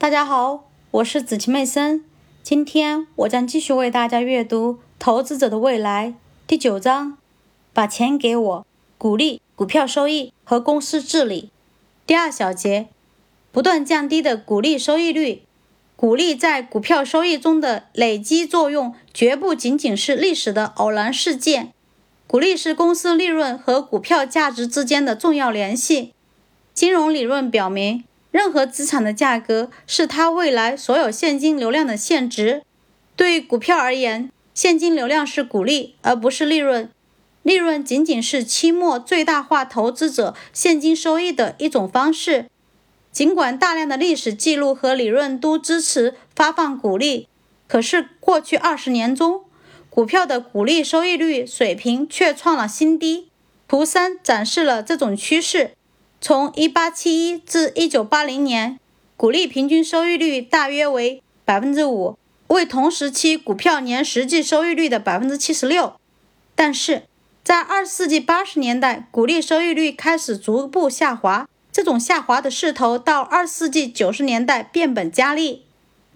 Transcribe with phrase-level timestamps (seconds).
[0.00, 2.02] 大家好，我是子琪妹森。
[2.42, 6.08] 今天我将继续为大家阅读《投资者的未来》
[6.46, 7.18] 第九章：
[7.74, 8.66] 把钱给我，
[8.96, 11.50] 鼓励股票收益和公司治理。
[12.06, 12.88] 第二小节：
[13.52, 15.42] 不断降低的股利收益率。
[15.96, 21.74] 股利在股票收益中的累积作用，绝不仅仅是历史的偶然事件。
[22.26, 26.14] 股利是公司利润和股票价值之间的重要联系。
[26.72, 28.04] 金融理论表明。
[28.30, 32.62] 任何资产的价格是它未来所有现金流量的现值。
[33.16, 36.90] 对于股票而言，现金流量是股利，而不是利润。
[37.42, 42.46] 利润仅仅是期末最大化投资者现金收益的一种方式。
[43.10, 47.26] 尽管大量的历史记录和理论都支持发放股利，
[47.66, 49.42] 可是过去二十年中，
[49.88, 53.28] 股票的股利收益率水平却创了新低。
[53.66, 55.72] 图三展示了这种趋势。
[56.20, 58.78] 从1871至1980年，
[59.16, 65.94] 股利平均收益率大约为百分之五，为同时期股票年实际收益率的百分之七十六。
[66.54, 67.04] 但是，
[67.42, 75.64] 在二十世纪八十年代，股利收益率开始逐步下滑，这种下滑的势头到二十世纪九十年代变本加厉。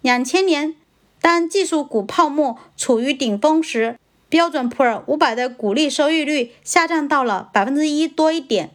[0.00, 0.74] 两千年，
[1.20, 3.96] 当技术股泡沫处于顶峰时，
[4.28, 8.70] 标准普尔五百的股利收益率下降到了百分之一多一点。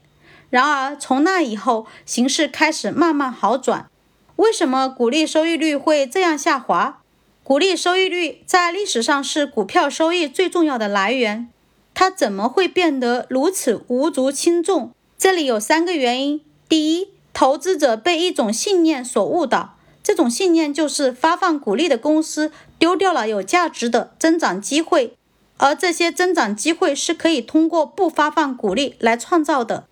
[0.49, 3.89] 然而，从那以后，形势开始慢慢好转。
[4.37, 7.01] 为什么股利收益率会这样下滑？
[7.43, 11.49] 股利收益率在历史上是股票收益最重要的来源，
[11.93, 14.91] 它怎么会变得如此无足轻重？
[15.17, 25.15] 这里有三个原因：第一，投资者被一种信念所误导，这种信念就是发放股利的公司丢掉了有价值的增长机会，
[25.57, 29.85] 而这些增长机会是可以通过不发放股利来创造的。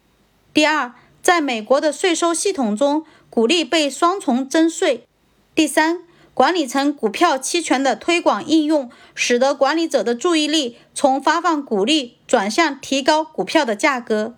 [0.55, 5.05] 第二，在美国的税收系统中，鼓励被双重征税。
[5.53, 6.03] 第三，
[6.33, 14.35] 管理层股票期权的推广应用，使得管理者的注意力从发放鼓励转向提高股票的价格。